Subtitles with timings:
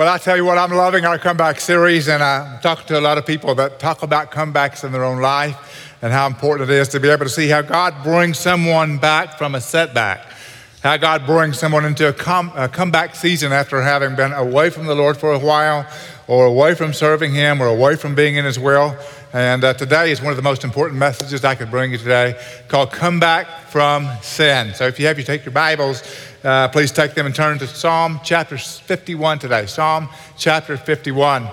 [0.00, 3.02] Well, I tell you what, I'm loving our comeback series, and I'm talking to a
[3.02, 6.76] lot of people that talk about comebacks in their own life and how important it
[6.76, 10.26] is to be able to see how God brings someone back from a setback,
[10.82, 14.94] how God brings someone into a, a comeback season after having been away from the
[14.94, 15.86] Lord for a while,
[16.26, 18.96] or away from serving Him, or away from being in His will.
[19.34, 22.42] And uh, today is one of the most important messages I could bring you today
[22.68, 24.72] called Come Back from Sin.
[24.72, 26.02] So if you have, you take your Bibles
[26.44, 29.66] uh, please take them and turn to Psalm chapter 51 today.
[29.66, 30.08] Psalm
[30.38, 31.48] chapter 51.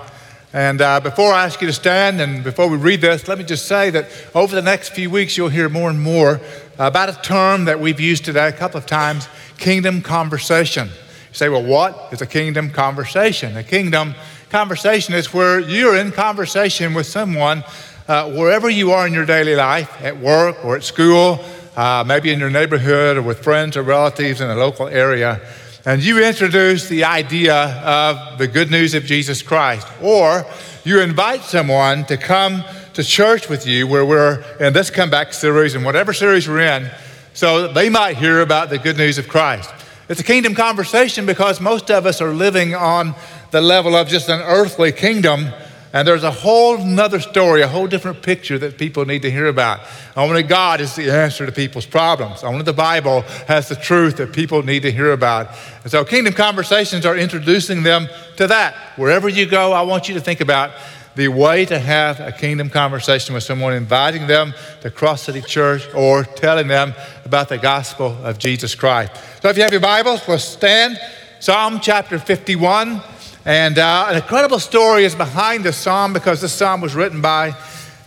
[0.52, 3.44] And uh, before I ask you to stand and before we read this, let me
[3.44, 6.40] just say that over the next few weeks, you'll hear more and more
[6.78, 10.88] about a term that we've used today a couple of times kingdom conversation.
[10.88, 13.58] You say, well, what is a kingdom conversation?
[13.58, 14.14] A kingdom
[14.48, 17.62] conversation is where you're in conversation with someone
[18.08, 21.44] uh, wherever you are in your daily life, at work or at school
[21.78, 25.40] uh, maybe in your neighborhood or with friends or relatives in a local area,
[25.84, 27.54] and you introduce the idea
[27.84, 30.44] of the good news of Jesus Christ, or
[30.82, 35.76] you invite someone to come to church with you where we're in this comeback series
[35.76, 36.90] and whatever series we're in,
[37.32, 39.70] so they might hear about the good news of Christ.
[40.08, 43.14] It's a kingdom conversation because most of us are living on
[43.52, 45.52] the level of just an earthly kingdom
[45.92, 49.46] and there's a whole nother story, a whole different picture that people need to hear
[49.46, 49.80] about.
[50.16, 52.44] Only God is the answer to people's problems.
[52.44, 55.48] Only the Bible has the truth that people need to hear about.
[55.82, 58.74] And so, Kingdom Conversations are introducing them to that.
[58.96, 60.72] Wherever you go, I want you to think about
[61.14, 65.82] the way to have a kingdom conversation with someone, inviting them to Cross City Church
[65.94, 66.94] or telling them
[67.24, 69.12] about the gospel of Jesus Christ.
[69.42, 71.00] So, if you have your Bibles, let's stand.
[71.40, 73.00] Psalm chapter 51.
[73.48, 77.54] And uh, an incredible story is behind this psalm because this psalm was written by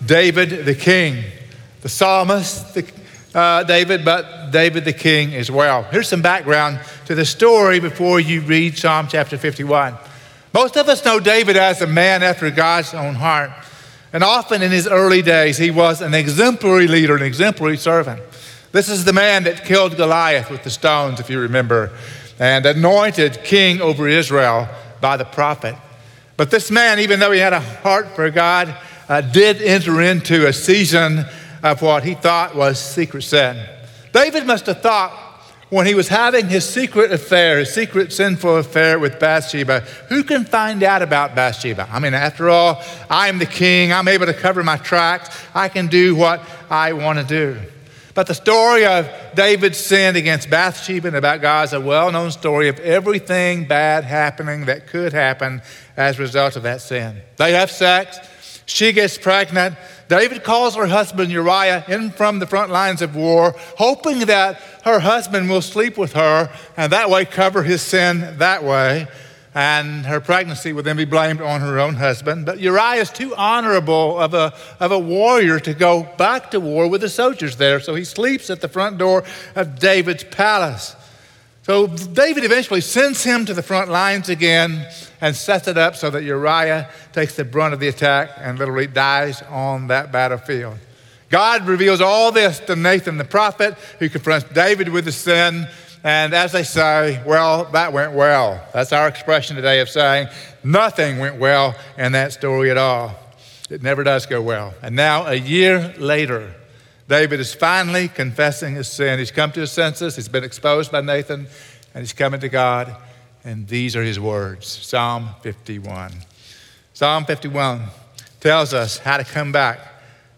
[0.05, 1.23] David the king,
[1.81, 2.85] the psalmist, the,
[3.33, 5.81] uh, David, but David the king as well.
[5.81, 9.95] Here's some background to the story before you read Psalm chapter 51.
[10.53, 13.49] Most of us know David as a man after God's own heart.
[14.13, 18.21] And often in his early days, he was an exemplary leader, an exemplary servant.
[18.73, 21.91] This is the man that killed Goliath with the stones, if you remember,
[22.37, 24.69] and anointed king over Israel
[25.01, 25.75] by the prophet.
[26.37, 28.75] But this man, even though he had a heart for God,
[29.09, 31.25] uh, did enter into a season
[31.63, 33.63] of what he thought was secret sin.
[34.13, 35.11] David must have thought
[35.71, 39.79] when he was having his secret affair, his secret sinful affair with Bathsheba,
[40.09, 41.87] who can find out about Bathsheba?
[41.89, 43.93] I mean, after all, I am the king.
[43.93, 45.29] I'm able to cover my tracks.
[45.55, 47.57] I can do what I want to do.
[48.13, 52.31] But the story of David's sin against Bathsheba and about God is a well known
[52.31, 55.61] story of everything bad happening that could happen
[55.95, 57.21] as a result of that sin.
[57.37, 58.19] They have sex,
[58.65, 59.75] she gets pregnant.
[60.07, 64.99] David calls her husband Uriah in from the front lines of war, hoping that her
[64.99, 69.07] husband will sleep with her and that way cover his sin that way
[69.53, 72.45] and her pregnancy would then be blamed on her own husband.
[72.45, 76.87] But Uriah is too honorable of a, of a warrior to go back to war
[76.87, 79.23] with the soldiers there, so he sleeps at the front door
[79.55, 80.95] of David's palace.
[81.63, 84.87] So David eventually sends him to the front lines again
[85.19, 88.87] and sets it up so that Uriah takes the brunt of the attack and literally
[88.87, 90.77] dies on that battlefield.
[91.29, 95.67] God reveals all this to Nathan the prophet, who confronts David with the sin
[96.03, 98.63] and as they say, well, that went well.
[98.73, 100.27] That's our expression today of saying
[100.63, 103.15] nothing went well in that story at all.
[103.69, 104.73] It never does go well.
[104.81, 106.53] And now, a year later,
[107.07, 109.19] David is finally confessing his sin.
[109.19, 111.47] He's come to his senses, he's been exposed by Nathan,
[111.93, 112.95] and he's coming to God.
[113.43, 116.11] And these are his words Psalm 51.
[116.93, 117.83] Psalm 51
[118.39, 119.79] tells us how to come back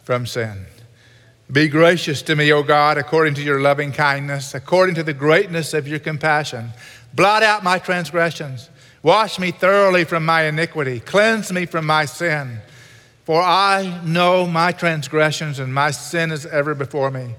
[0.03, 0.65] from sin.
[1.53, 5.75] Be gracious to me, O God, according to your loving kindness, according to the greatness
[5.75, 6.71] of your compassion.
[7.13, 8.71] Blot out my transgressions.
[9.03, 10.99] Wash me thoroughly from my iniquity.
[10.99, 12.57] Cleanse me from my sin.
[13.25, 17.35] For I know my transgressions, and my sin is ever before me.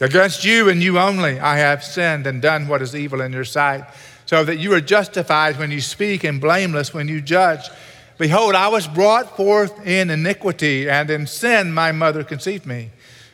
[0.00, 3.44] Against you and you only I have sinned and done what is evil in your
[3.44, 3.82] sight,
[4.26, 7.68] so that you are justified when you speak and blameless when you judge.
[8.16, 12.90] Behold, I was brought forth in iniquity, and in sin my mother conceived me.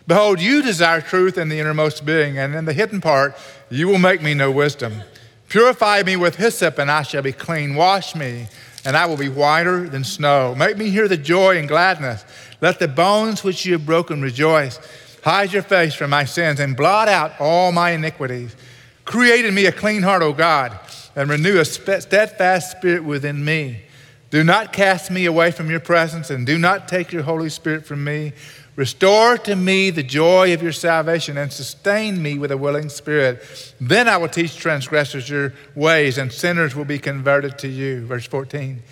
[0.07, 3.37] Behold, you desire truth in the innermost being, and in the hidden part
[3.71, 5.03] you will make me know wisdom.
[5.49, 7.75] Purify me with hyssop, and I shall be clean.
[7.75, 8.49] Wash me,
[8.85, 10.55] and I will be whiter than snow.
[10.55, 12.25] Make me hear the joy and gladness.
[12.61, 14.81] Let the bones which you have broken rejoice.
[15.23, 18.57] Hide your face from my sins, and blot out all my iniquities.
[19.05, 20.79] Create in me a clean heart, O God,
[21.15, 23.83] and renew a steadfast spirit within me.
[24.31, 27.85] Do not cast me away from your presence, and do not take your Holy Spirit
[27.85, 28.33] from me.
[28.75, 33.75] Restore to me the joy of your salvation and sustain me with a willing spirit.
[33.81, 38.07] Then I will teach transgressors your ways, and sinners will be converted to you.
[38.07, 38.83] Verse 14.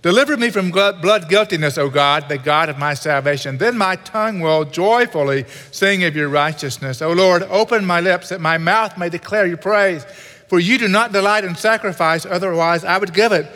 [0.00, 3.58] Deliver me from blood guiltiness, O God, the God of my salvation.
[3.58, 7.02] Then my tongue will joyfully sing of your righteousness.
[7.02, 10.04] O Lord, open my lips that my mouth may declare your praise.
[10.46, 13.48] For you do not delight in sacrifice, otherwise I would give it.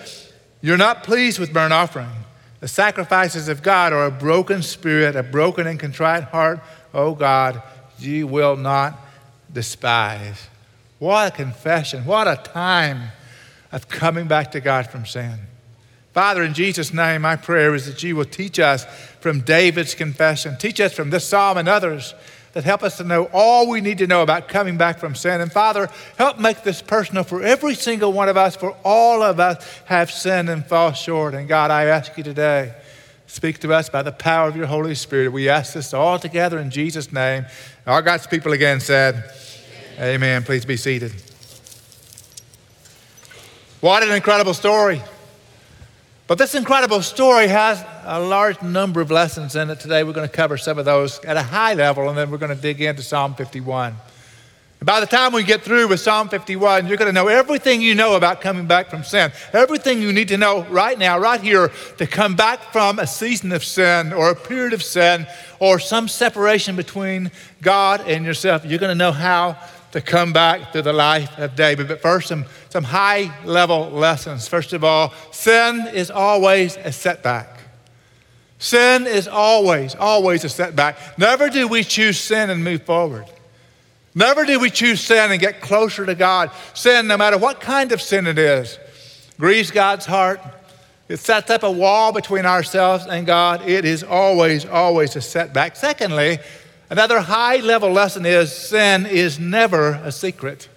[0.60, 2.10] You're not pleased with burnt offering.
[2.62, 6.60] The sacrifices of God are a broken spirit, a broken and contrite heart.
[6.94, 7.60] Oh God,
[7.98, 8.96] you will not
[9.52, 10.46] despise.
[11.00, 12.04] What a confession.
[12.04, 13.08] What a time
[13.72, 15.40] of coming back to God from sin.
[16.12, 18.84] Father, in Jesus' name, my prayer is that you will teach us
[19.18, 22.14] from David's confession, teach us from this psalm and others
[22.52, 25.40] that help us to know all we need to know about coming back from sin.
[25.40, 25.88] And Father,
[26.18, 30.10] help make this personal for every single one of us, for all of us have
[30.10, 31.34] sinned and fall short.
[31.34, 32.74] And God, I ask you today,
[33.26, 35.32] speak to us by the power of your Holy Spirit.
[35.32, 37.46] We ask this all together in Jesus' name.
[37.86, 39.30] Our God's people again said,
[39.96, 40.14] Amen.
[40.14, 40.42] Amen.
[40.42, 41.12] Please be seated.
[43.80, 45.02] What an incredible story.
[46.28, 50.04] But this incredible story has a large number of lessons in it today.
[50.04, 52.54] We're going to cover some of those at a high level, and then we're going
[52.54, 53.96] to dig into Psalm 51.
[54.78, 57.80] And by the time we get through with Psalm 51, you're going to know everything
[57.82, 59.32] you know about coming back from sin.
[59.52, 63.50] Everything you need to know right now, right here, to come back from a season
[63.50, 65.26] of sin or a period of sin
[65.58, 68.64] or some separation between God and yourself.
[68.64, 69.56] You're going to know how
[69.92, 71.88] to come back to the life of David.
[71.88, 74.48] But first, some, some high level lessons.
[74.48, 77.60] First of all, sin is always a setback.
[78.58, 81.18] Sin is always, always a setback.
[81.18, 83.26] Never do we choose sin and move forward.
[84.14, 86.50] Never do we choose sin and get closer to God.
[86.74, 88.78] Sin, no matter what kind of sin it is,
[89.38, 90.40] grieves God's heart.
[91.08, 93.68] It sets up a wall between ourselves and God.
[93.68, 95.76] It is always, always a setback.
[95.76, 96.38] Secondly,
[96.92, 100.68] Another high level lesson is sin is never a secret.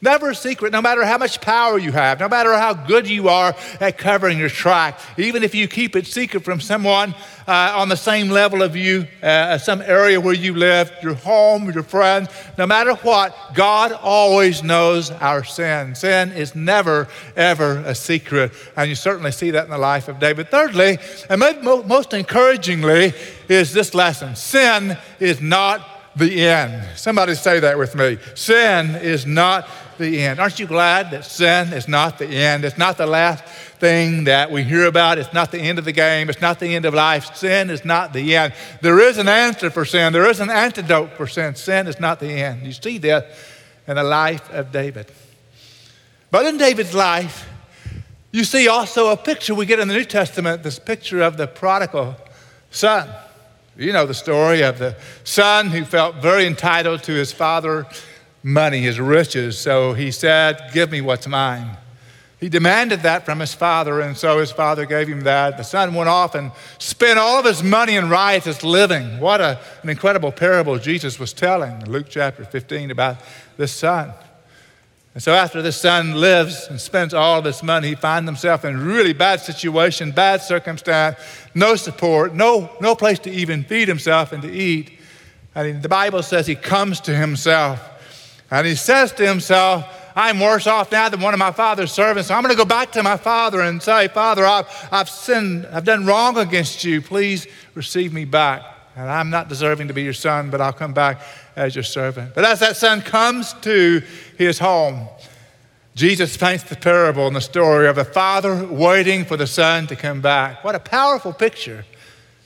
[0.00, 3.28] Never a secret, no matter how much power you have, no matter how good you
[3.28, 7.14] are at covering your track, even if you keep it secret from someone
[7.46, 11.70] uh, on the same level of you, uh, some area where you live, your home,
[11.70, 12.28] your friends,
[12.58, 15.94] no matter what, God always knows our sin.
[15.94, 18.52] Sin is never, ever a secret.
[18.76, 20.50] And you certainly see that in the life of David.
[20.50, 20.98] Thirdly,
[21.28, 23.12] and most encouragingly,
[23.48, 26.96] is this lesson sin is not the end.
[26.96, 28.18] Somebody say that with me.
[28.34, 29.68] Sin is not
[29.98, 30.40] the end.
[30.40, 32.64] Aren't you glad that sin is not the end?
[32.64, 35.18] It's not the last thing that we hear about.
[35.18, 36.28] It's not the end of the game.
[36.28, 37.34] It's not the end of life.
[37.36, 38.52] Sin is not the end.
[38.80, 41.54] There is an answer for sin, there is an antidote for sin.
[41.54, 42.66] Sin is not the end.
[42.66, 43.30] You see that
[43.86, 45.10] in the life of David.
[46.30, 47.48] But in David's life,
[48.30, 51.46] you see also a picture we get in the New Testament this picture of the
[51.46, 52.16] prodigal
[52.70, 53.08] son.
[53.76, 57.86] You know the story of the son who felt very entitled to his father
[58.42, 59.58] money, his riches.
[59.58, 61.78] So he said, Give me what's mine.
[62.38, 65.56] He demanded that from his father, and so his father gave him that.
[65.56, 69.20] The son went off and spent all of his money in riotous living.
[69.20, 73.18] What a, an incredible parable Jesus was telling in Luke chapter 15 about
[73.56, 74.12] this son.
[75.14, 78.64] And so after this son lives and spends all of his money, he finds himself
[78.64, 81.18] in really bad situation, bad circumstance,
[81.54, 84.98] no support, no, no place to even feed himself and to eat.
[85.54, 87.90] And the Bible says he comes to himself.
[88.50, 89.86] And he says to himself,
[90.16, 92.28] I'm worse off now than one of my father's servants.
[92.28, 95.66] So I'm going to go back to my father and say, Father, I've, I've sinned,
[95.66, 97.02] I've done wrong against you.
[97.02, 98.62] Please receive me back.
[98.94, 101.22] And I'm not deserving to be your son, but I'll come back
[101.56, 102.34] as your servant.
[102.34, 104.02] But as that son comes to
[104.38, 105.08] his home,
[105.94, 109.96] Jesus paints the parable and the story of the father waiting for the son to
[109.96, 110.64] come back.
[110.64, 111.84] What a powerful picture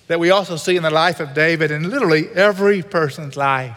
[0.09, 3.77] that we also see in the life of David and literally every person's life.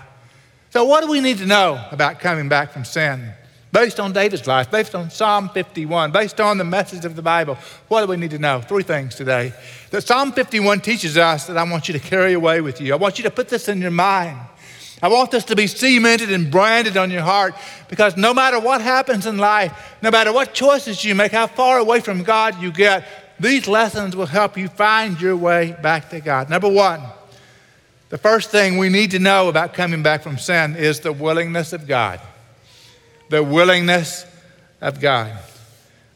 [0.71, 3.33] So, what do we need to know about coming back from sin?
[3.71, 7.55] Based on David's life, based on Psalm 51, based on the message of the Bible,
[7.87, 8.61] what do we need to know?
[8.61, 9.53] Three things today.
[9.91, 12.93] That Psalm 51 teaches us that I want you to carry away with you.
[12.93, 14.39] I want you to put this in your mind.
[15.01, 17.55] I want this to be cemented and branded on your heart
[17.87, 21.77] because no matter what happens in life, no matter what choices you make, how far
[21.77, 23.07] away from God you get,
[23.39, 26.49] these lessons will help you find your way back to God.
[26.49, 27.01] Number one,
[28.09, 31.71] the first thing we need to know about coming back from sin is the willingness
[31.71, 32.19] of God.
[33.29, 34.25] The willingness
[34.81, 35.31] of God.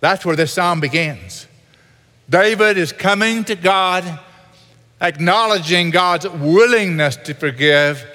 [0.01, 1.47] That's where this psalm begins.
[2.29, 4.19] David is coming to God,
[4.99, 8.05] acknowledging God's willingness to forgive,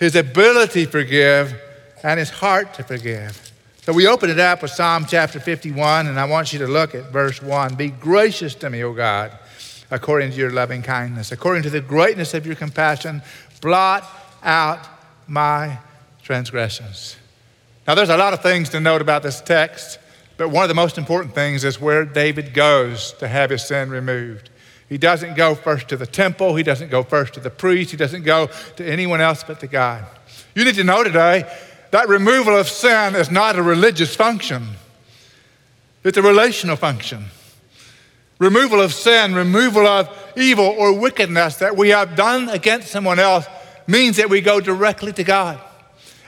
[0.00, 1.54] his ability to forgive,
[2.02, 3.52] and his heart to forgive.
[3.82, 6.94] So we open it up with Psalm chapter 51, and I want you to look
[6.94, 7.74] at verse 1.
[7.74, 9.30] Be gracious to me, O God,
[9.90, 13.20] according to your loving kindness, according to the greatness of your compassion,
[13.60, 14.04] blot
[14.42, 14.86] out
[15.28, 15.78] my
[16.22, 17.16] transgressions.
[17.86, 19.98] Now, there's a lot of things to note about this text,
[20.36, 23.90] but one of the most important things is where David goes to have his sin
[23.90, 24.49] removed.
[24.90, 27.96] He doesn't go first to the temple, he doesn't go first to the priest, he
[27.96, 30.04] doesn't go to anyone else but to God.
[30.54, 31.44] You need to know today
[31.92, 34.66] that removal of sin is not a religious function,
[36.02, 37.26] it's a relational function.
[38.40, 43.46] Removal of sin, removal of evil or wickedness that we have done against someone else
[43.86, 45.60] means that we go directly to God.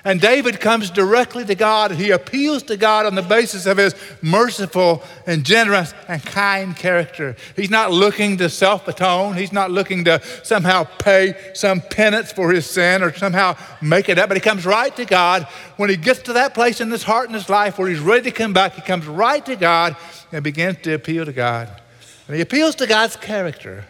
[0.04, 1.92] And David comes directly to God.
[1.92, 7.36] He appeals to God on the basis of his merciful and generous and kind character.
[7.54, 9.36] He's not looking to self atone.
[9.36, 14.18] He's not looking to somehow pay some penance for his sin or somehow make it
[14.18, 14.28] up.
[14.28, 15.46] But he comes right to God.
[15.76, 18.24] When he gets to that place in his heart and his life where he's ready
[18.24, 19.96] to come back, he comes right to God
[20.32, 21.80] and begins to appeal to God.
[22.26, 23.84] And he appeals to God's character.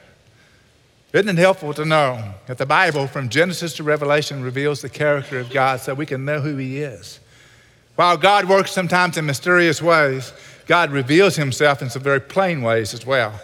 [1.13, 5.39] Isn't it helpful to know that the Bible, from Genesis to Revelation, reveals the character
[5.39, 7.21] of God so we can know who He is?
[7.97, 10.33] While God works sometimes in mysterious ways,
[10.67, 13.39] God reveals Himself in some very plain ways as well.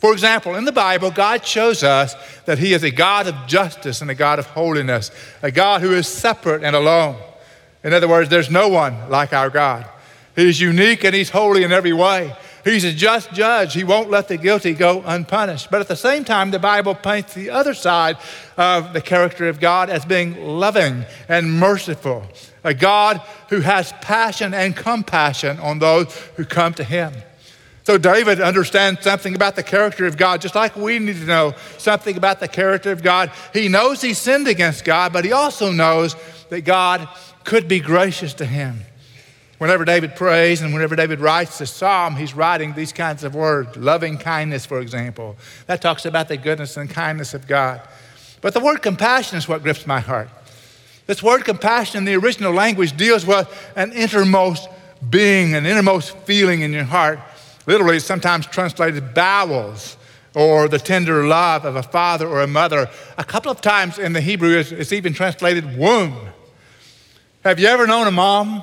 [0.00, 4.00] For example, in the Bible, God shows us that He is a God of justice
[4.00, 5.10] and a God of holiness,
[5.42, 7.16] a God who is separate and alone.
[7.82, 9.86] In other words, there's no one like our God.
[10.36, 12.36] He's unique and He's holy in every way.
[12.64, 13.74] He's a just judge.
[13.74, 15.70] He won't let the guilty go unpunished.
[15.70, 18.16] But at the same time, the Bible paints the other side
[18.56, 22.24] of the character of God as being loving and merciful,
[22.64, 27.12] a God who has passion and compassion on those who come to him.
[27.84, 31.54] So David understands something about the character of God, just like we need to know
[31.78, 33.32] something about the character of God.
[33.54, 36.14] He knows he sinned against God, but he also knows
[36.50, 37.08] that God
[37.44, 38.80] could be gracious to him.
[39.58, 43.76] Whenever David prays and whenever David writes the psalm, he's writing these kinds of words
[43.76, 45.36] loving kindness, for example.
[45.66, 47.80] That talks about the goodness and kindness of God.
[48.40, 50.28] But the word compassion is what grips my heart.
[51.06, 54.68] This word compassion in the original language deals with an innermost
[55.10, 57.18] being, an innermost feeling in your heart.
[57.66, 59.96] Literally, sometimes translated bowels
[60.34, 62.88] or the tender love of a father or a mother.
[63.16, 66.16] A couple of times in the Hebrew, it's even translated womb.
[67.42, 68.62] Have you ever known a mom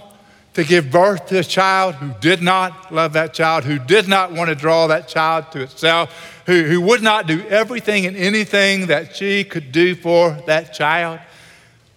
[0.56, 4.32] to give birth to a child who did not love that child, who did not
[4.32, 8.88] want to draw that child to itself, who, who would not do everything and anything
[8.88, 11.20] that she could do for that child.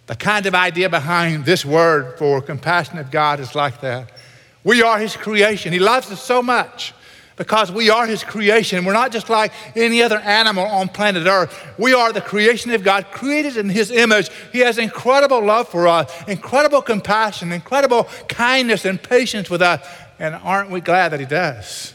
[0.07, 4.11] The kind of idea behind this word for compassionate God is like that.
[4.65, 5.73] We are His creation.
[5.73, 6.95] He loves us so much
[7.39, 8.85] because we are His creation.
[8.85, 11.57] We're not just like any other animal on planet Earth.
[11.79, 14.29] We are the creation of God, created in His image.
[14.53, 19.87] He has incredible love for us, incredible compassion, incredible kindness and patience with us.
[20.19, 21.95] And aren't we glad that He does?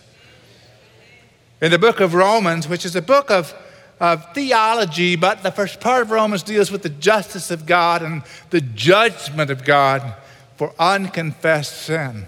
[1.61, 3.53] In the book of Romans, which is a book of
[3.99, 8.23] of theology, but the first part of Romans deals with the justice of God and
[8.49, 10.15] the judgment of God
[10.57, 12.25] for unconfessed sin.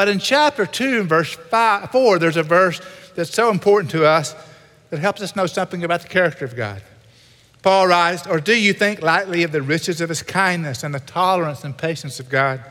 [0.00, 2.80] But in chapter 2, and verse five, 4, there's a verse
[3.14, 4.34] that's so important to us
[4.88, 6.80] that helps us know something about the character of God.
[7.60, 11.00] Paul writes, Or do you think lightly of the riches of his kindness and the
[11.00, 12.64] tolerance and patience of God,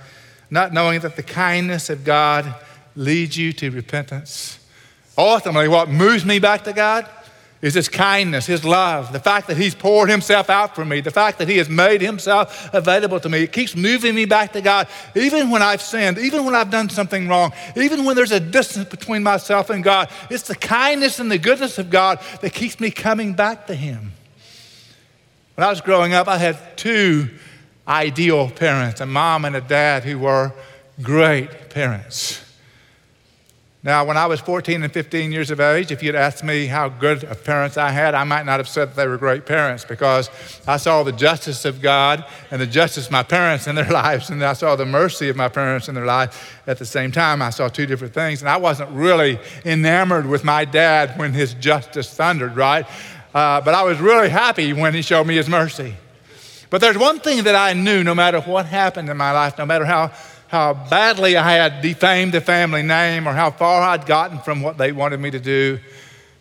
[0.50, 2.52] not knowing that the kindness of God
[2.96, 4.58] leads you to repentance?
[5.16, 7.08] Ultimately, what moves me back to God
[7.62, 11.12] is his kindness, his love, the fact that he's poured himself out for me, the
[11.12, 13.44] fact that he has made himself available to me.
[13.44, 16.90] It keeps moving me back to God, even when I've sinned, even when I've done
[16.90, 20.10] something wrong, even when there's a distance between myself and God.
[20.30, 24.14] It's the kindness and the goodness of God that keeps me coming back to him.
[25.56, 27.30] When I was growing up, I had two
[27.86, 30.54] ideal parents, a mom and a dad who were
[31.02, 32.42] great parents.
[33.82, 36.90] Now, when I was 14 and 15 years of age, if you'd asked me how
[36.90, 39.86] good of parents I had, I might not have said that they were great parents
[39.86, 40.30] because
[40.68, 44.32] I saw the justice of God and the justice of my parents in their lives,
[44.32, 47.42] and I saw the mercy of my parents in their life at the same time.
[47.42, 51.54] I saw two different things, and I wasn't really enamored with my dad when his
[51.54, 52.86] justice thundered, right?
[53.34, 55.96] Uh, but I was really happy when he showed me his mercy.
[56.70, 59.66] But there's one thing that I knew no matter what happened in my life, no
[59.66, 60.12] matter how
[60.50, 64.80] how badly I had defamed the family name or how far I'd gotten from what
[64.80, 65.80] they wanted me to do,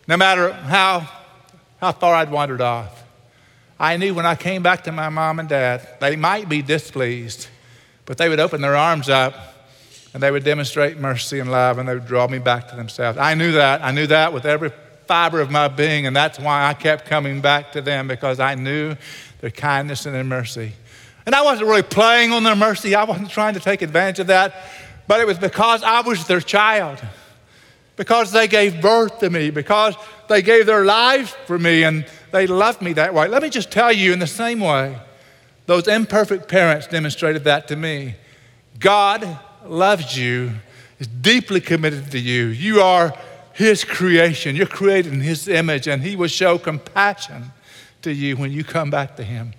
[0.07, 1.07] no matter how,
[1.77, 3.05] how far I'd wandered off.
[3.79, 7.49] I knew when I came back to my mom and dad, they might be displeased,
[8.07, 9.35] but they would open their arms up
[10.15, 13.19] and they would demonstrate mercy and love and they would draw me back to themselves.
[13.19, 13.85] I knew that.
[13.85, 14.73] I knew that with every
[15.07, 18.55] fiber of my being, and that's why I kept coming back to them because I
[18.55, 18.97] knew
[19.43, 20.73] their kindness and their mercy.
[21.29, 22.95] And I wasn't really playing on their mercy.
[22.95, 24.55] I wasn't trying to take advantage of that.
[25.07, 27.03] but it was because I was their child,
[27.97, 29.95] because they gave birth to me, because
[30.31, 33.29] they gave their lives for me, and they loved me that way.
[33.29, 34.97] Let me just tell you in the same way,
[35.67, 38.15] those imperfect parents demonstrated that to me.
[38.79, 40.53] God loves you,
[40.99, 42.47] is deeply committed to you.
[42.47, 43.15] You are
[43.53, 47.53] His creation, you're created in His image, and He will show compassion
[48.01, 49.53] to you when you come back to Him.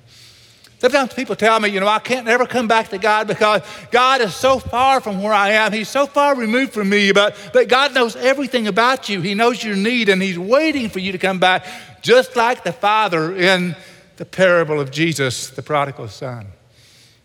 [0.79, 4.21] Sometimes people tell me, you know, I can't never come back to God because God
[4.21, 5.73] is so far from where I am.
[5.73, 9.19] He's so far removed from me, but, but God knows everything about you.
[9.19, 11.65] He knows your need, and He's waiting for you to come back,
[12.01, 13.75] just like the Father in
[14.15, 16.47] the parable of Jesus, the prodigal son.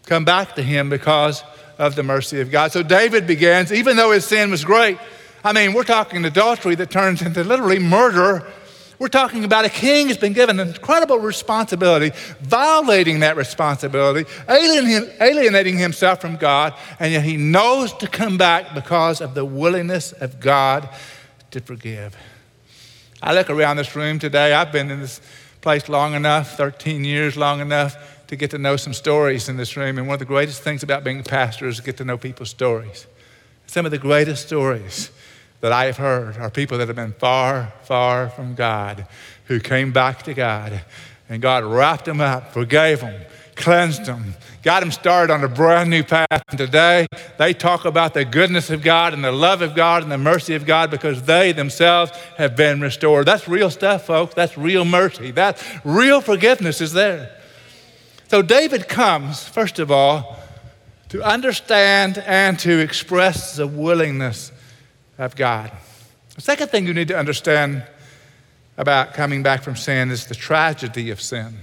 [0.06, 1.44] Come back to Him because
[1.78, 2.72] of the mercy of God.
[2.72, 4.98] So David begins, even though his sin was great.
[5.44, 8.46] I mean, we're talking adultery that turns into literally murder
[8.98, 15.78] we're talking about a king who's been given an incredible responsibility, violating that responsibility, alienating
[15.78, 20.40] himself from God, and yet he knows to come back because of the willingness of
[20.40, 20.88] God
[21.50, 22.16] to forgive.
[23.22, 24.52] I look around this room today.
[24.52, 25.20] I've been in this
[25.60, 29.76] place long enough, 13 years long enough, to get to know some stories in this
[29.76, 29.98] room.
[29.98, 32.18] And one of the greatest things about being a pastor is to get to know
[32.18, 33.06] people's stories.
[33.66, 35.10] Some of the greatest stories
[35.60, 39.06] that I have heard are people that have been far, far from God,
[39.46, 40.82] who came back to God,
[41.28, 45.90] and God wrapped them up, forgave them, cleansed them, got them started on a brand
[45.90, 46.42] new path.
[46.48, 47.06] And today,
[47.38, 50.54] they talk about the goodness of God and the love of God and the mercy
[50.54, 53.26] of God because they themselves have been restored.
[53.26, 54.34] That's real stuff, folks.
[54.34, 55.30] That's real mercy.
[55.30, 57.30] That real forgiveness is there.
[58.28, 60.38] So David comes, first of all,
[61.10, 64.50] to understand and to express the willingness
[65.18, 65.70] of God.
[66.34, 67.84] The second thing you need to understand
[68.76, 71.54] about coming back from sin is the tragedy of sin.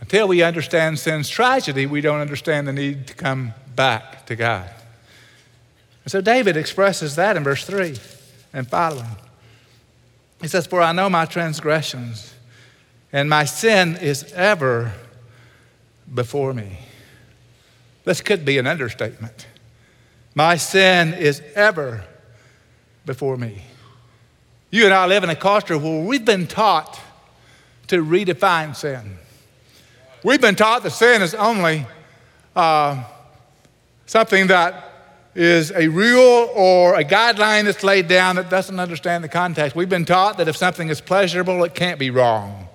[0.00, 4.68] Until we understand sin's tragedy, we don't understand the need to come back to God.
[6.04, 7.96] And so David expresses that in verse 3
[8.52, 9.16] and following.
[10.40, 12.34] He says, For I know my transgressions,
[13.12, 14.94] and my sin is ever
[16.12, 16.78] before me.
[18.04, 19.46] This could be an understatement.
[20.34, 22.04] My sin is ever
[23.06, 23.62] before me.
[24.70, 27.00] You and I live in a culture where we've been taught
[27.88, 29.16] to redefine sin.
[30.22, 31.86] We've been taught that sin is only
[32.54, 33.02] uh,
[34.06, 34.86] something that
[35.34, 39.76] is a rule or a guideline that's laid down that doesn't understand the context.
[39.76, 42.68] We've been taught that if something is pleasurable, it can't be wrong.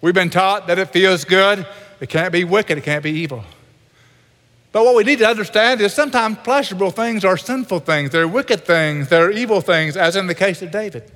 [0.00, 1.66] We've been taught that it feels good,
[2.00, 3.44] it can't be wicked, it can't be evil.
[4.74, 8.64] But what we need to understand is sometimes pleasurable things are sinful things, they're wicked
[8.64, 11.12] things, they're evil things, as in the case of David.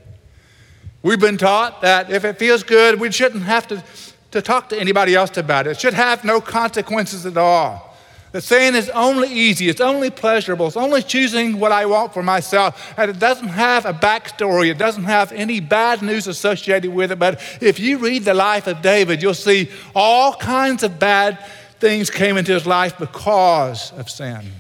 [1.03, 3.83] We've been taught that if it feels good, we shouldn't have to,
[4.31, 5.71] to talk to anybody else about it.
[5.71, 7.97] It should have no consequences at all.
[8.31, 12.23] That sin is only easy, it's only pleasurable, it's only choosing what I want for
[12.23, 17.11] myself, and it doesn't have a backstory, it doesn't have any bad news associated with
[17.11, 17.19] it.
[17.19, 21.45] But if you read the life of David, you'll see all kinds of bad
[21.81, 24.53] things came into his life because of sin.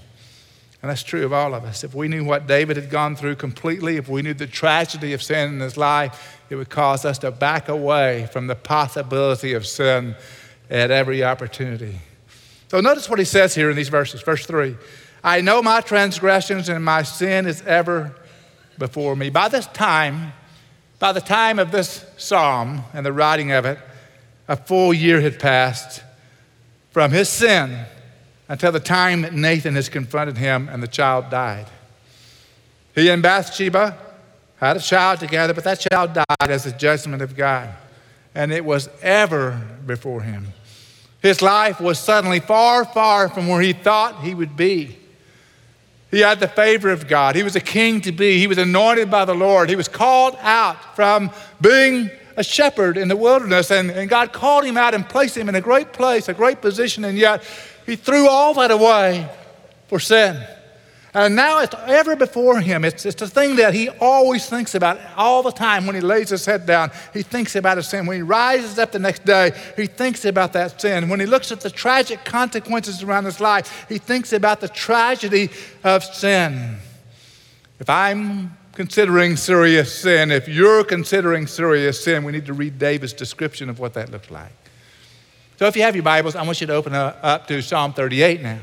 [0.80, 1.82] And that's true of all of us.
[1.82, 5.22] If we knew what David had gone through completely, if we knew the tragedy of
[5.22, 9.66] sin in his life, it would cause us to back away from the possibility of
[9.66, 10.14] sin
[10.70, 11.98] at every opportunity.
[12.68, 14.22] So notice what he says here in these verses.
[14.22, 14.76] Verse 3
[15.24, 18.14] I know my transgressions and my sin is ever
[18.78, 19.30] before me.
[19.30, 20.32] By this time,
[21.00, 23.78] by the time of this psalm and the writing of it,
[24.46, 26.02] a full year had passed
[26.90, 27.86] from his sin
[28.48, 31.66] until the time that Nathan has confronted him and the child died.
[32.94, 33.96] He and Bathsheba
[34.56, 37.70] had a child together, but that child died as a judgment of God.
[38.34, 40.48] And it was ever before him.
[41.20, 44.98] His life was suddenly far, far from where he thought he would be.
[46.10, 47.36] He had the favor of God.
[47.36, 48.38] He was a king to be.
[48.38, 49.68] He was anointed by the Lord.
[49.68, 54.64] He was called out from being a shepherd in the wilderness, and, and God called
[54.64, 57.42] him out and placed him in a great place, a great position, and yet
[57.84, 59.28] he threw all that away
[59.88, 60.40] for sin.
[61.14, 62.84] And now it's ever before him.
[62.84, 66.28] It's, it's a thing that he always thinks about all the time when he lays
[66.28, 66.92] his head down.
[67.12, 68.06] He thinks about his sin.
[68.06, 71.08] When he rises up the next day, he thinks about that sin.
[71.08, 75.50] When he looks at the tragic consequences around his life, he thinks about the tragedy
[75.82, 76.76] of sin.
[77.80, 83.12] If I'm considering serious sin, if you're considering serious sin, we need to read David's
[83.12, 84.52] description of what that looked like.
[85.56, 88.40] So if you have your Bibles, I want you to open up to Psalm 38
[88.40, 88.60] now.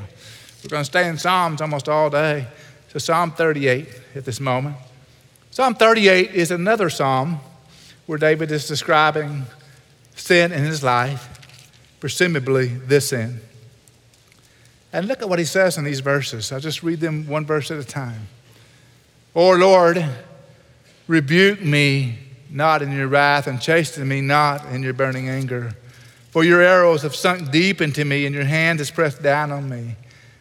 [0.64, 2.48] We're going to stay in Psalms almost all day.
[2.94, 4.78] So Psalm 38 at this moment.
[5.52, 7.42] Psalm 38 is another psalm
[8.06, 9.46] where David is describing
[10.16, 11.28] sin in his life,
[12.00, 13.42] presumably this sin.
[14.94, 16.54] And look at what he says in these verses.
[16.54, 18.30] I'll just read them one verse at a time.
[19.36, 20.04] O Lord,
[21.08, 22.20] rebuke me
[22.50, 25.74] not in your wrath, and chasten me not in your burning anger.
[26.32, 29.68] For your arrows have sunk deep into me, and your hand has pressed down on
[29.68, 29.98] me.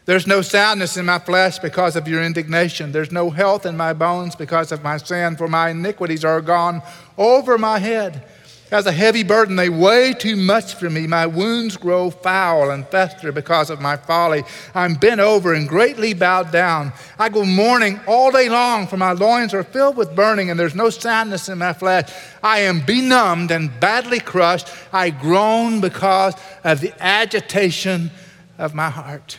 [0.07, 2.93] There's no soundness in my flesh because of your indignation.
[2.93, 6.83] There's no health in my bones because of my sin, for my iniquities are gone
[7.19, 8.23] over my head.
[8.71, 11.07] As a heavy burden, they weigh too much for me.
[11.07, 14.43] My wounds grow foul and fester because of my folly.
[14.75, 16.93] I'm bent over and greatly bowed down.
[17.19, 20.75] I go mourning all day long, for my loins are filled with burning, and there's
[20.75, 22.11] no soundness in my flesh.
[22.43, 24.69] I am benumbed and badly crushed.
[24.93, 28.11] I groan because of the agitation
[28.57, 29.39] of my heart.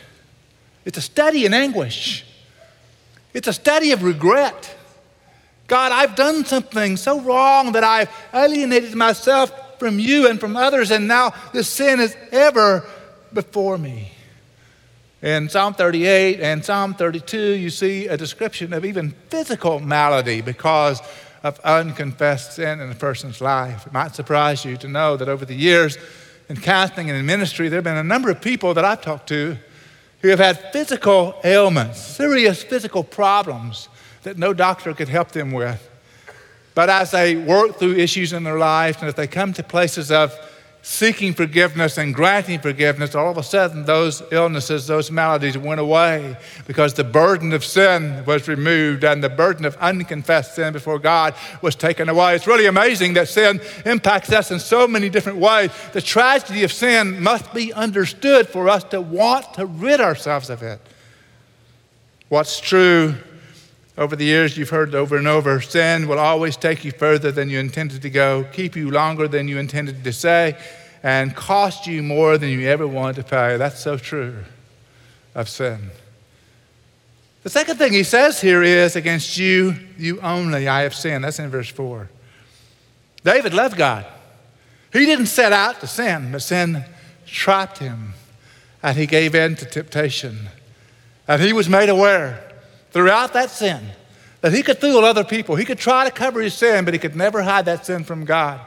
[0.84, 2.24] It's a study in anguish,
[3.34, 4.75] it's a study of regret.
[5.66, 10.90] God, I've done something so wrong that I've alienated myself from you and from others,
[10.90, 12.84] and now this sin is ever
[13.32, 14.12] before me.
[15.22, 21.00] In Psalm 38 and Psalm 32, you see a description of even physical malady because
[21.42, 23.86] of unconfessed sin in a person's life.
[23.86, 25.98] It might surprise you to know that over the years
[26.48, 29.28] in counseling and in ministry, there have been a number of people that I've talked
[29.30, 29.56] to
[30.22, 33.88] who have had physical ailments, serious physical problems
[34.26, 35.88] that no doctor could help them with.
[36.74, 40.10] But as they work through issues in their life and as they come to places
[40.10, 40.36] of
[40.82, 46.36] seeking forgiveness and granting forgiveness, all of a sudden those illnesses, those maladies went away
[46.66, 51.32] because the burden of sin was removed and the burden of unconfessed sin before God
[51.62, 52.34] was taken away.
[52.34, 55.70] It's really amazing that sin impacts us in so many different ways.
[55.92, 60.64] The tragedy of sin must be understood for us to want to rid ourselves of
[60.64, 60.80] it.
[62.28, 63.14] What's true
[63.98, 67.48] over the years, you've heard over and over sin will always take you further than
[67.48, 70.56] you intended to go, keep you longer than you intended to say,
[71.02, 73.56] and cost you more than you ever wanted to pay.
[73.56, 74.44] That's so true
[75.34, 75.90] of sin.
[77.42, 81.24] The second thing he says here is, Against you, you only, I have sinned.
[81.24, 82.10] That's in verse 4.
[83.24, 84.04] David loved God.
[84.92, 86.84] He didn't set out to sin, but sin
[87.24, 88.14] trapped him,
[88.82, 90.48] and he gave in to temptation.
[91.28, 92.45] And he was made aware
[92.96, 93.86] throughout that sin
[94.40, 95.54] that he could fool other people.
[95.54, 98.24] He could try to cover his sin, but he could never hide that sin from
[98.24, 98.58] God.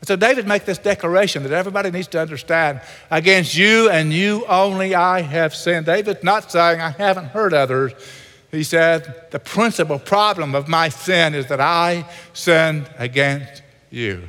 [0.00, 4.44] And so David makes this declaration that everybody needs to understand against you and you
[4.48, 5.86] only I have sinned.
[5.86, 7.92] David's not saying I haven't hurt others.
[8.50, 14.28] He said, The principal problem of my sin is that I sinned against you.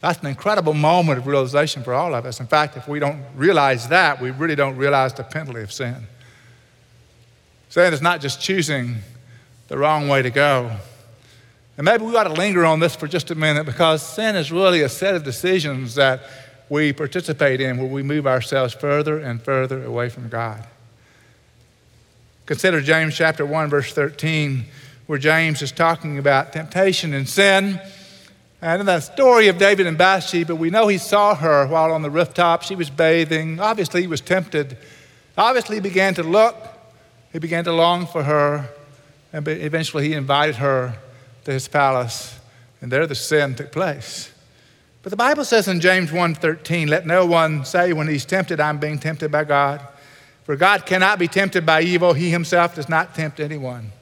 [0.00, 2.38] That's an incredible moment of realization for all of us.
[2.38, 6.06] In fact, if we don't realize that, we really don't realize the penalty of sin.
[7.72, 8.96] Sin is not just choosing
[9.68, 10.72] the wrong way to go.
[11.78, 14.52] And maybe we ought to linger on this for just a minute because sin is
[14.52, 16.20] really a set of decisions that
[16.68, 20.66] we participate in where we move ourselves further and further away from God.
[22.44, 24.66] Consider James chapter 1, verse 13,
[25.06, 27.80] where James is talking about temptation and sin.
[28.60, 32.02] And in the story of David and Bathsheba, we know he saw her while on
[32.02, 32.64] the rooftop.
[32.64, 33.60] She was bathing.
[33.60, 34.76] Obviously, he was tempted.
[35.38, 36.71] Obviously, he began to look
[37.32, 38.68] he began to long for her,
[39.32, 40.94] and eventually he invited her
[41.44, 42.38] to his palace,
[42.80, 44.30] and there the sin took place.
[45.02, 48.78] But the Bible says in James 1:13, "Let no one say when he's tempted, I'm
[48.78, 49.80] being tempted by God,
[50.44, 53.92] for God cannot be tempted by evil; he himself does not tempt anyone."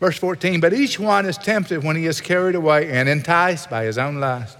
[0.00, 3.84] Verse 14, "But each one is tempted when he is carried away and enticed by
[3.84, 4.56] his own lust.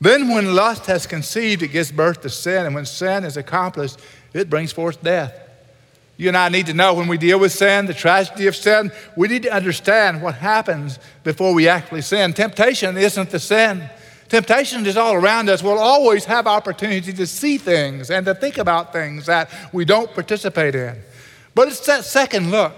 [0.00, 3.98] Then when lust has conceived, it gives birth to sin, and when sin is accomplished,
[4.32, 5.32] it brings forth death."
[6.16, 8.90] You and I need to know when we deal with sin, the tragedy of sin,
[9.16, 12.32] we need to understand what happens before we actually sin.
[12.32, 13.88] Temptation isn't the sin.
[14.28, 15.62] Temptation is all around us.
[15.62, 20.12] We'll always have opportunity to see things and to think about things that we don't
[20.14, 20.96] participate in.
[21.54, 22.74] But it's that second look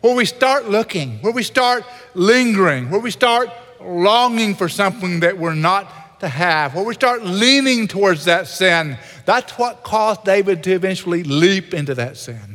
[0.00, 3.48] where we start looking, where we start lingering, where we start
[3.80, 8.98] longing for something that we're not to have, where we start leaning towards that sin.
[9.24, 12.51] That's what caused David to eventually leap into that sin.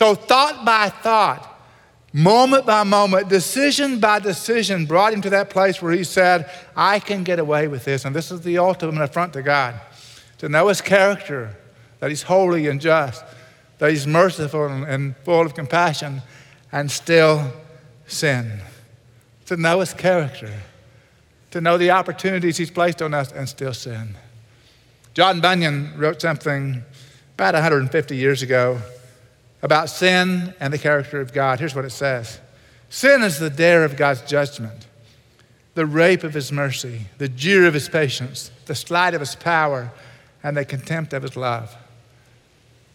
[0.00, 1.60] So, thought by thought,
[2.10, 7.00] moment by moment, decision by decision, brought him to that place where he said, I
[7.00, 8.06] can get away with this.
[8.06, 9.78] And this is the ultimate affront to God
[10.38, 11.54] to know his character,
[11.98, 13.22] that he's holy and just,
[13.76, 16.22] that he's merciful and full of compassion,
[16.72, 17.52] and still
[18.06, 18.58] sin.
[19.48, 20.62] To know his character,
[21.50, 24.16] to know the opportunities he's placed on us, and still sin.
[25.12, 26.84] John Bunyan wrote something
[27.34, 28.80] about 150 years ago
[29.62, 31.60] about sin and the character of God.
[31.60, 32.40] Here's what it says
[32.88, 34.86] Sin is the dare of God's judgment,
[35.74, 39.92] the rape of his mercy, the jeer of his patience, the slight of his power,
[40.42, 41.76] and the contempt of his love.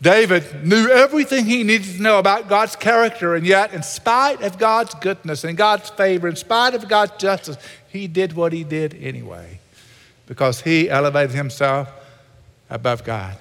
[0.01, 4.57] David knew everything he needed to know about God's character, and yet, in spite of
[4.57, 8.93] God's goodness and God's favor, in spite of God's justice, he did what he did
[8.93, 9.59] anyway
[10.27, 11.89] because he elevated himself
[12.69, 13.37] above God.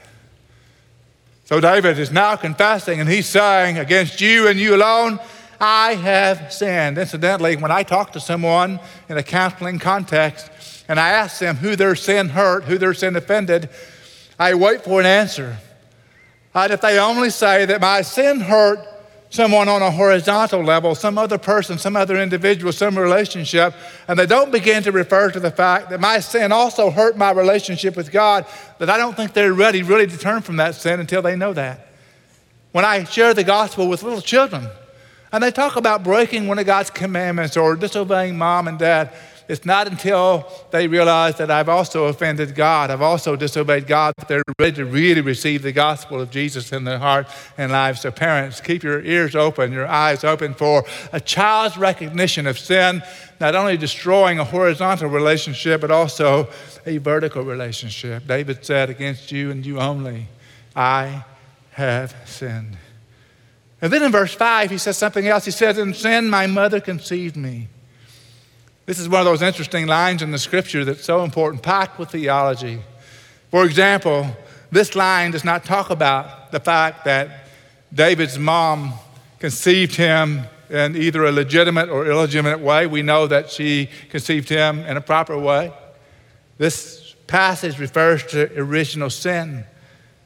[1.45, 5.21] So David is now confessing and he's saying, Against you and you alone,
[5.61, 6.97] I have sinned.
[6.97, 10.51] Incidentally, when I talk to someone in a counseling context
[10.89, 13.69] and I ask them who their sin hurt, who their sin offended,
[14.39, 15.59] I wait for an answer.
[16.55, 18.79] And if they only say that my sin hurt
[19.35, 23.75] someone on a horizontal level, some other person, some other individual, some relationship,
[24.07, 27.33] and they don't begin to refer to the fact that my sin also hurt my
[27.33, 28.47] relationship with God,
[28.79, 31.53] that I don't think they're ready really to turn from that sin until they know
[31.53, 31.89] that.
[32.71, 34.69] When I share the gospel with little children,
[35.33, 39.13] and they talk about breaking one of God's commandments or disobeying mom and dad,
[39.47, 44.29] it's not until they realize that I've also offended God, I've also disobeyed God, that
[44.29, 47.27] they're ready to really receive the gospel of Jesus in their heart
[47.59, 48.01] and lives.
[48.01, 53.03] So, parents, keep your ears open, your eyes open for a child's recognition of sin,
[53.41, 56.49] not only destroying a horizontal relationship, but also
[56.87, 58.27] a vertical relationship.
[58.27, 60.29] David said, Against you and you only,
[60.75, 61.25] I
[61.73, 62.79] have sinned.
[63.83, 65.45] And then in verse 5, he says something else.
[65.45, 67.69] He says, In sin, my mother conceived me.
[68.87, 72.11] This is one of those interesting lines in the scripture that's so important, packed with
[72.11, 72.83] theology.
[73.51, 74.27] For example,
[74.71, 77.49] this line does not talk about the fact that
[77.95, 78.93] David's mom
[79.39, 82.87] conceived him in either a legitimate or illegitimate way.
[82.87, 85.73] We know that she conceived him in a proper way.
[86.59, 89.65] This passage refers to original sin.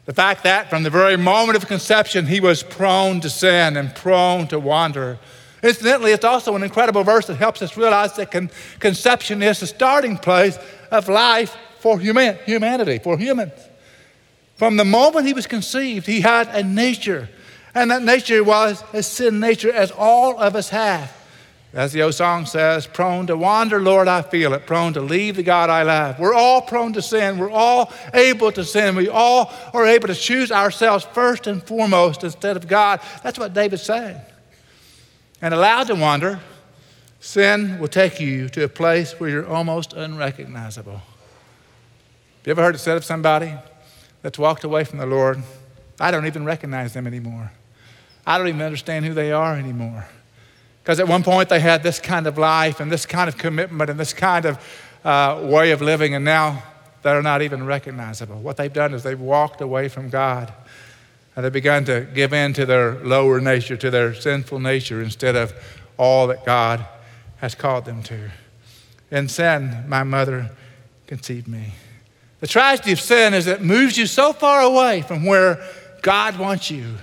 [0.06, 3.94] The fact that from the very moment of conception, he was prone to sin and
[3.94, 5.18] prone to wander.
[5.62, 9.66] Incidentally, it's also an incredible verse that helps us realize that con- conception is the
[9.66, 10.58] starting place
[10.90, 13.52] of life for human- humanity, for humans.
[14.56, 17.28] From the moment he was conceived, he had a nature,
[17.74, 21.12] and that nature was a sin nature, as all of us have.
[21.74, 25.36] As the old song says, prone to wander, Lord, I feel it, prone to leave
[25.36, 26.18] the God I love.
[26.18, 27.36] We're all prone to sin.
[27.36, 28.96] We're all able to sin.
[28.96, 33.00] We all are able to choose ourselves first and foremost instead of God.
[33.22, 34.18] That's what David's saying
[35.40, 36.40] and allowed to wander,
[37.20, 40.94] sin will take you to a place where you're almost unrecognizable.
[40.94, 43.52] Have you ever heard it said of somebody
[44.22, 45.42] that's walked away from the Lord?
[46.00, 47.52] I don't even recognize them anymore.
[48.26, 50.06] I don't even understand who they are anymore.
[50.82, 53.90] Because at one point they had this kind of life and this kind of commitment
[53.90, 54.58] and this kind of
[55.04, 56.62] uh, way of living, and now
[57.02, 58.40] they're not even recognizable.
[58.40, 60.52] What they've done is they've walked away from God.
[61.38, 65.36] And they began to give in to their lower nature, to their sinful nature, instead
[65.36, 65.52] of
[65.96, 66.84] all that God
[67.36, 68.32] has called them to.
[69.12, 70.50] In sin, my mother
[71.06, 71.74] conceived me.
[72.40, 75.64] The tragedy of sin is it moves you so far away from where
[76.02, 76.96] God wants you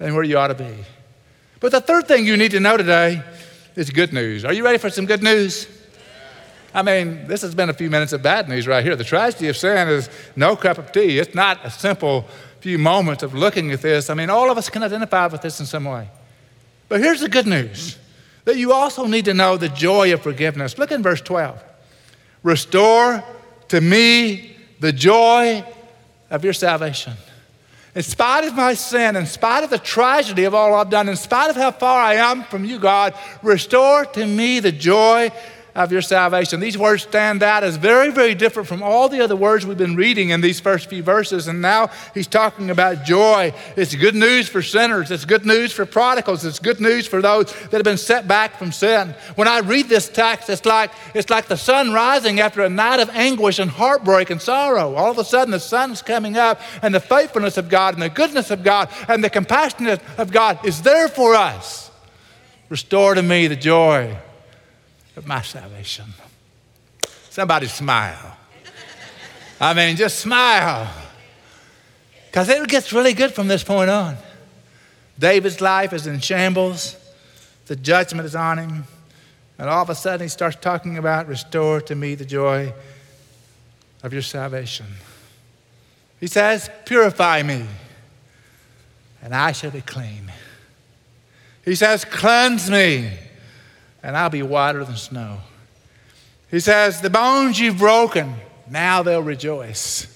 [0.00, 0.74] and where you ought to be.
[1.60, 3.22] But the third thing you need to know today
[3.76, 4.46] is good news.
[4.46, 5.68] Are you ready for some good news?
[6.72, 8.96] I mean, this has been a few minutes of bad news right here.
[8.96, 11.18] The tragedy of sin is no cup of tea.
[11.18, 12.26] It's not a simple
[12.60, 15.60] few moments of looking at this, I mean, all of us can identify with this
[15.60, 16.08] in some way.
[16.88, 17.98] But here's the good news
[18.44, 20.78] that you also need to know the joy of forgiveness.
[20.78, 21.62] Look in verse 12.
[22.42, 23.22] Restore
[23.68, 25.64] to me the joy
[26.30, 27.12] of your salvation.
[27.94, 31.16] In spite of my sin, in spite of the tragedy of all I've done, in
[31.16, 35.30] spite of how far I am from you, God, restore to me the joy
[35.78, 36.58] of your salvation.
[36.58, 39.94] These words stand out as very, very different from all the other words we've been
[39.94, 41.46] reading in these first few verses.
[41.46, 43.54] And now he's talking about joy.
[43.76, 47.52] It's good news for sinners, it's good news for prodigals, it's good news for those
[47.68, 49.14] that have been set back from sin.
[49.36, 52.98] When I read this text, it's like, it's like the sun rising after a night
[52.98, 54.96] of anguish and heartbreak and sorrow.
[54.96, 58.08] All of a sudden, the sun's coming up, and the faithfulness of God and the
[58.08, 59.86] goodness of God and the compassion
[60.16, 61.92] of God is there for us.
[62.68, 64.18] Restore to me the joy
[65.18, 66.06] of my salvation.
[67.28, 68.36] Somebody smile.
[69.60, 70.88] I mean, just smile.
[72.26, 74.16] Because it gets really good from this point on.
[75.18, 76.96] David's life is in shambles,
[77.66, 78.84] the judgment is on him.
[79.58, 82.72] And all of a sudden, he starts talking about restore to me the joy
[84.04, 84.86] of your salvation.
[86.20, 87.66] He says, Purify me,
[89.20, 90.30] and I shall be clean.
[91.64, 93.10] He says, Cleanse me,
[94.02, 95.38] and I'll be whiter than snow.
[96.50, 98.34] He says, The bones you've broken,
[98.70, 100.14] now they'll rejoice.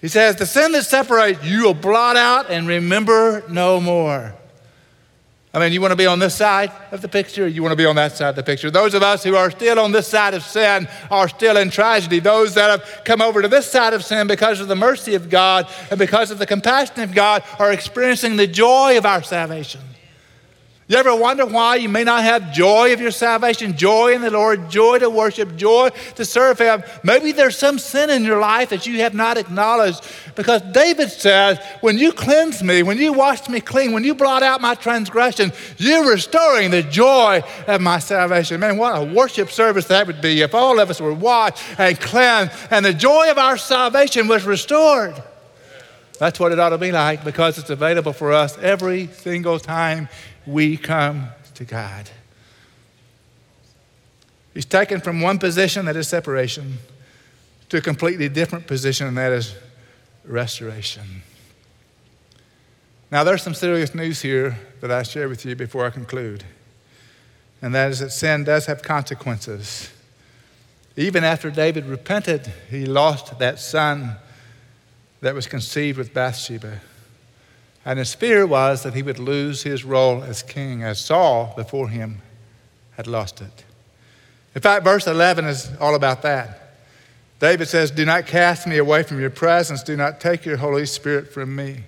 [0.00, 4.34] He says, The sin that separates, you will blot out and remember no more.
[5.54, 7.72] I mean, you want to be on this side of the picture, or you want
[7.72, 8.70] to be on that side of the picture?
[8.70, 12.20] Those of us who are still on this side of sin are still in tragedy.
[12.20, 15.28] Those that have come over to this side of sin because of the mercy of
[15.28, 19.82] God and because of the compassion of God are experiencing the joy of our salvation.
[20.88, 24.32] You ever wonder why you may not have joy of your salvation, joy in the
[24.32, 26.82] Lord, joy to worship, joy to serve Him?
[27.04, 30.02] Maybe there's some sin in your life that you have not acknowledged.
[30.34, 34.42] Because David says, When you cleanse me, when you wash me clean, when you blot
[34.42, 38.58] out my transgression, you're restoring the joy of my salvation.
[38.58, 41.98] Man, what a worship service that would be if all of us were washed and
[42.00, 45.22] cleansed and the joy of our salvation was restored.
[46.18, 50.08] That's what it ought to be like because it's available for us every single time
[50.46, 52.10] we come to God.
[54.54, 56.78] He's taken from one position, that is separation,
[57.68, 59.54] to a completely different position, and that is
[60.24, 61.22] restoration.
[63.10, 66.44] Now, there's some serious news here that I share with you before I conclude,
[67.60, 69.90] and that is that sin does have consequences.
[70.96, 74.16] Even after David repented, he lost that son
[75.22, 76.80] that was conceived with Bathsheba.
[77.84, 81.88] And his fear was that he would lose his role as king, as Saul before
[81.88, 82.22] him
[82.96, 83.64] had lost it.
[84.54, 86.76] In fact, verse 11 is all about that.
[87.40, 90.86] David says, Do not cast me away from your presence, do not take your Holy
[90.86, 91.84] Spirit from me.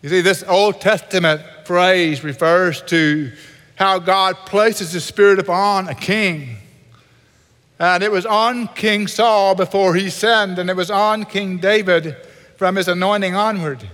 [0.00, 3.30] You see, this Old Testament phrase refers to
[3.74, 6.56] how God places His Spirit upon a king.
[7.78, 12.16] And it was on King Saul before he sinned, and it was on King David
[12.56, 13.88] from his anointing onward.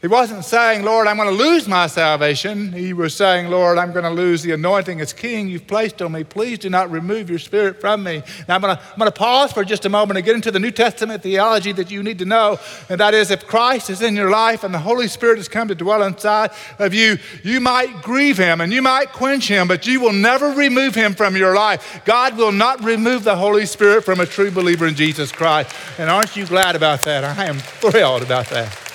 [0.00, 2.72] He wasn't saying, Lord, I'm going to lose my salvation.
[2.72, 6.12] He was saying, Lord, I'm going to lose the anointing as king you've placed on
[6.12, 6.24] me.
[6.24, 8.22] Please do not remove your spirit from me.
[8.48, 10.50] Now, I'm going, to, I'm going to pause for just a moment and get into
[10.50, 12.58] the New Testament theology that you need to know.
[12.88, 15.68] And that is, if Christ is in your life and the Holy Spirit has come
[15.68, 19.86] to dwell inside of you, you might grieve him and you might quench him, but
[19.86, 22.00] you will never remove him from your life.
[22.06, 25.76] God will not remove the Holy Spirit from a true believer in Jesus Christ.
[25.98, 27.22] And aren't you glad about that?
[27.22, 28.89] I am thrilled about that.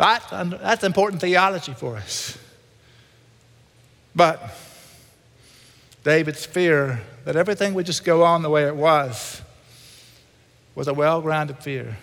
[0.00, 2.38] That's, that's important theology for us.
[4.16, 4.42] But
[6.02, 9.42] David's fear that everything would just go on the way it was
[10.74, 11.98] was a well grounded fear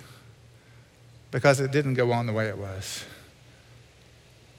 [1.31, 3.03] because it didn't go on the way it was.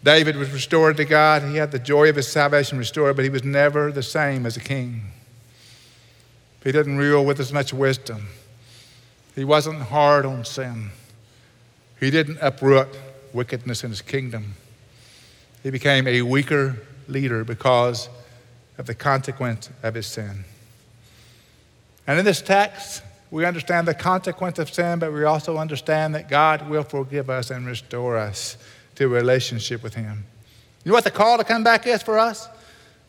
[0.02, 1.42] David was restored to God.
[1.42, 4.56] He had the joy of his salvation restored, but he was never the same as
[4.56, 5.12] a king.
[6.64, 8.26] He didn't rule with as much wisdom.
[9.36, 10.90] He wasn't hard on sin.
[12.00, 12.88] He didn't uproot
[13.32, 14.54] wickedness in his kingdom.
[15.62, 16.76] He became a weaker
[17.08, 18.08] leader because
[18.76, 20.44] of the consequence of his sin.
[22.06, 26.28] And in this text, we understand the consequence of sin, but we also understand that
[26.28, 28.56] God will forgive us and restore us
[28.94, 30.24] to a relationship with Him.
[30.84, 32.48] You know what the call to come back is for us?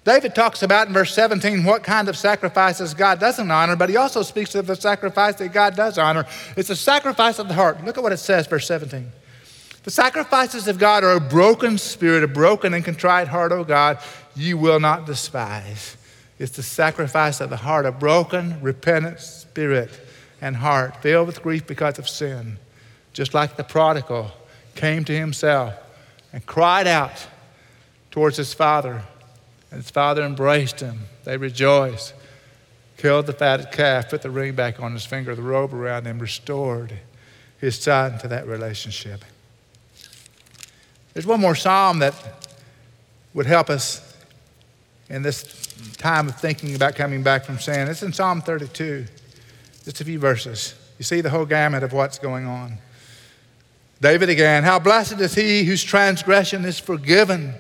[0.04, 3.98] David talks about in verse 17 what kind of sacrifices God doesn't honor, but he
[3.98, 6.26] also speaks of the sacrifice that God does honor.
[6.58, 7.84] It's a sacrifice of the heart.
[7.86, 9.12] Look at what it says, verse 17.
[9.84, 14.00] The sacrifices of God are a broken spirit, a broken and contrite heart, O God,
[14.36, 15.96] you will not despise.
[16.38, 19.92] It's the sacrifice of the heart, a broken, repentant spirit
[20.42, 22.58] and heart filled with grief because of sin.
[23.14, 24.32] Just like the prodigal
[24.76, 25.74] came to himself
[26.32, 27.28] and cried out
[28.12, 29.04] towards his father,
[29.72, 31.00] and his father embraced him.
[31.26, 32.14] They rejoiced,
[32.98, 36.20] killed the fatted calf, put the ring back on his finger, the robe around him,
[36.20, 36.94] restored
[37.58, 39.24] his son to that relationship.
[41.20, 42.16] There's one more psalm that
[43.34, 44.16] would help us
[45.10, 47.90] in this time of thinking about coming back from sin.
[47.90, 49.06] It's in Psalm 32,
[49.84, 50.76] just a few verses.
[50.98, 52.78] You see the whole gamut of what's going on.
[54.00, 57.54] David again, how blessed is he whose transgression is forgiven,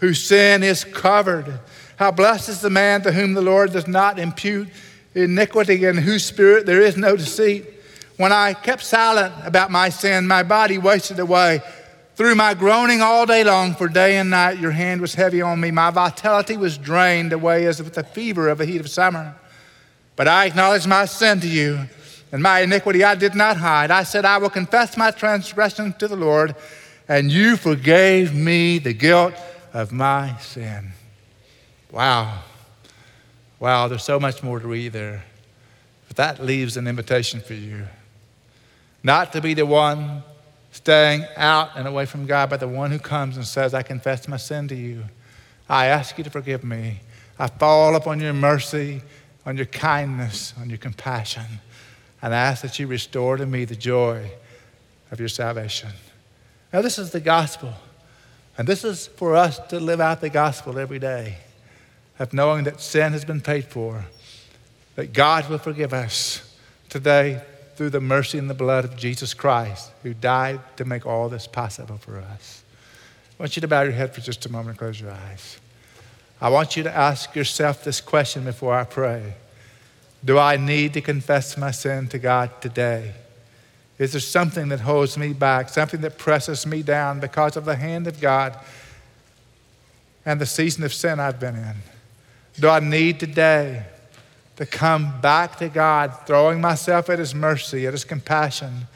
[0.00, 1.60] whose sin is covered.
[1.96, 4.68] How blessed is the man to whom the Lord does not impute
[5.14, 7.64] iniquity, and whose spirit there is no deceit.
[8.18, 11.62] When I kept silent about my sin, my body wasted away
[12.18, 15.60] through my groaning all day long, for day and night your hand was heavy on
[15.60, 15.70] me.
[15.70, 19.36] My vitality was drained away as with the fever of the heat of summer.
[20.16, 21.78] But I acknowledged my sin to you,
[22.32, 23.92] and my iniquity I did not hide.
[23.92, 26.56] I said, I will confess my transgression to the Lord,
[27.06, 29.34] and you forgave me the guilt
[29.72, 30.90] of my sin.
[31.92, 32.42] Wow.
[33.60, 35.22] Wow, there's so much more to read there.
[36.08, 37.86] But that leaves an invitation for you.
[39.04, 40.24] Not to be the one
[40.78, 44.28] staying out and away from God, but the one who comes and says, I confess
[44.28, 45.04] my sin to you.
[45.68, 47.00] I ask you to forgive me.
[47.38, 49.02] I fall upon your mercy,
[49.44, 51.60] on your kindness, on your compassion,
[52.22, 54.30] and I ask that you restore to me the joy
[55.10, 55.90] of your salvation.
[56.72, 57.74] Now, this is the gospel.
[58.56, 61.38] And this is for us to live out the gospel every day
[62.18, 64.04] of knowing that sin has been paid for,
[64.96, 66.56] that God will forgive us
[66.88, 67.40] today
[67.78, 71.46] through the mercy and the blood of Jesus Christ, who died to make all this
[71.46, 72.64] possible for us.
[73.38, 75.60] I want you to bow your head for just a moment and close your eyes.
[76.40, 79.34] I want you to ask yourself this question before I pray
[80.24, 83.14] Do I need to confess my sin to God today?
[83.96, 87.76] Is there something that holds me back, something that presses me down because of the
[87.76, 88.58] hand of God
[90.26, 91.76] and the season of sin I've been in?
[92.58, 93.84] Do I need today
[94.58, 98.88] to come back to God, throwing myself at His mercy, at His compassion,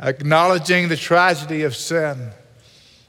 [0.00, 2.30] acknowledging the tragedy of sin,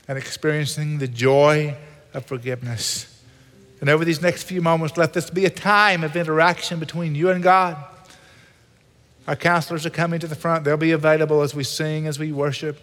[0.08, 1.76] and experiencing the joy
[2.14, 3.10] of forgiveness?
[3.82, 7.32] And over these next few moments, let this be a time of interaction between you
[7.32, 7.84] and God.
[9.28, 10.66] Our counselors are coming to the front.
[10.66, 12.80] They'll be available as we sing, as we worship.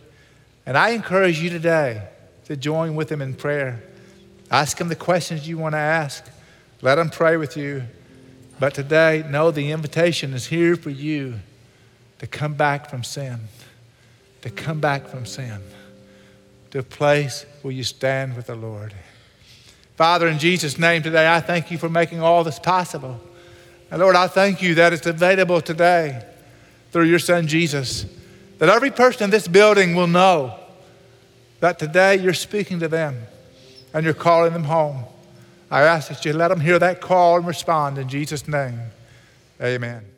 [0.66, 2.08] And I encourage you today
[2.46, 3.80] to join with them in prayer.
[4.50, 6.24] Ask them the questions you want to ask.
[6.82, 7.84] Let them pray with you.
[8.60, 11.36] But today, know the invitation is here for you
[12.18, 13.40] to come back from sin,
[14.42, 15.62] to come back from sin,
[16.70, 18.92] to a place where you stand with the Lord.
[19.96, 23.18] Father, in Jesus' name today, I thank you for making all this possible.
[23.90, 26.22] And Lord, I thank you that it's available today
[26.92, 28.04] through your son Jesus.
[28.58, 30.54] That every person in this building will know
[31.60, 33.22] that today you're speaking to them
[33.94, 35.04] and you're calling them home.
[35.70, 38.80] I ask that you let them hear that call and respond in Jesus' name.
[39.62, 40.09] Amen.